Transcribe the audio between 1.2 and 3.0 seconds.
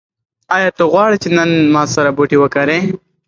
چې نن ما سره بوټي وکرې؟